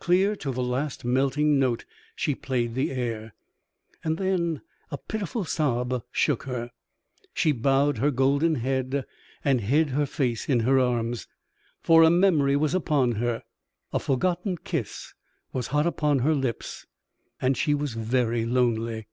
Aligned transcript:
Clear 0.00 0.36
to 0.36 0.52
the 0.52 0.62
last 0.62 1.02
melting 1.02 1.58
note 1.58 1.86
she 2.14 2.34
played 2.34 2.74
the 2.74 2.90
air, 2.90 3.32
and 4.04 4.18
then 4.18 4.60
a 4.90 4.98
pitiful 4.98 5.46
sob 5.46 6.02
shook 6.10 6.42
her. 6.42 6.72
She 7.32 7.52
bowed 7.52 7.96
her 7.96 8.10
golden 8.10 8.56
head 8.56 9.06
and 9.42 9.62
hid 9.62 9.88
her 9.88 10.04
face 10.04 10.46
in 10.46 10.60
her 10.60 10.78
arms, 10.78 11.26
for 11.80 12.02
a 12.02 12.10
memory 12.10 12.54
was 12.54 12.74
upon 12.74 13.12
her, 13.12 13.44
a 13.94 13.98
forgotten 13.98 14.58
kiss 14.58 15.14
was 15.54 15.68
hot 15.68 15.86
upon 15.86 16.18
her 16.18 16.34
lips, 16.34 16.84
and 17.40 17.56
she 17.56 17.72
was 17.72 17.94
very 17.94 18.44
lonely. 18.44 19.06